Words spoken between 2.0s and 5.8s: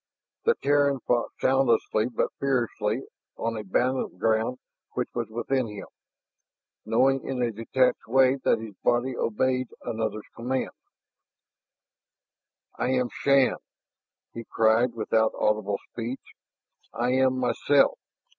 but fiercely, on a battleground which was within